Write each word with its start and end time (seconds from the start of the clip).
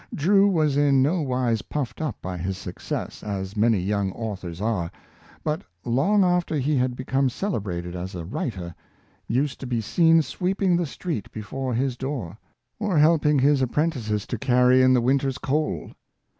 Drew 0.15 0.47
was 0.49 0.77
in 0.77 1.03
no 1.03 1.21
wise 1.21 1.61
puffed 1.61 2.01
up 2.01 2.19
by 2.23 2.35
his 2.35 2.57
success, 2.57 3.21
as 3.21 3.55
many 3.55 3.79
young 3.79 4.11
authors 4.13 4.59
are, 4.59 4.89
but, 5.43 5.63
long 5.85 6.23
after 6.23 6.55
he 6.57 6.75
had 6.75 6.95
become 6.95 7.29
celebrated 7.29 7.95
as 7.95 8.15
a 8.15 8.25
writer, 8.25 8.73
used 9.27 9.59
to 9.59 9.67
be 9.67 9.79
seen 9.79 10.23
sweeping 10.23 10.75
the 10.75 10.87
street 10.87 11.31
before 11.31 11.75
his 11.75 11.95
door, 11.97 12.39
or 12.79 12.97
helping 12.97 13.37
his 13.37 13.61
apprentices 13.61 14.25
to 14.25 14.39
carry 14.39 14.81
in 14.81 14.95
the 14.95 15.01
winter's 15.01 15.37
coals. 15.37 15.91